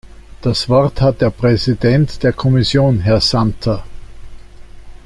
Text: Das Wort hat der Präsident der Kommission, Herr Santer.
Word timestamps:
Das 0.41 0.67
Wort 0.67 0.99
hat 0.99 1.21
der 1.21 1.29
Präsident 1.29 2.23
der 2.23 2.33
Kommission, 2.33 3.01
Herr 3.01 3.21
Santer. 3.21 3.83